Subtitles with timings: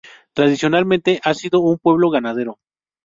[0.33, 2.57] Tradicionalmente ha sido un pueblo ganadero.